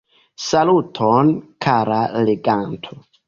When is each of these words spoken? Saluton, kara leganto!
Saluton, 0.45 1.29
kara 1.65 2.01
leganto! 2.23 2.97